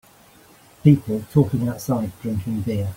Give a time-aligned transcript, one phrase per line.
[0.83, 2.89] People talking outside drinking beer.